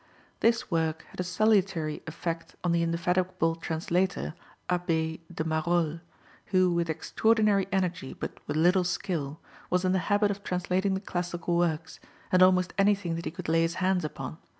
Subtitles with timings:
[0.39, 4.33] This work had a salutary effect on the indefatigable translator
[4.67, 5.99] Abbé de Marolles,
[6.47, 11.01] who with extraordinary energy, but with little skill, was in the habit of translating the
[11.01, 11.99] classical works,
[12.31, 14.39] and almost anything that he could lay his hands upon.